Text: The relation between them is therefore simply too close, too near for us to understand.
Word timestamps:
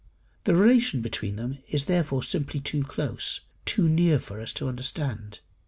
The 0.45 0.55
relation 0.55 1.03
between 1.03 1.35
them 1.35 1.59
is 1.69 1.85
therefore 1.85 2.23
simply 2.23 2.59
too 2.59 2.83
close, 2.83 3.41
too 3.65 3.87
near 3.87 4.17
for 4.17 4.41
us 4.41 4.51
to 4.53 4.67
understand. 4.67 5.41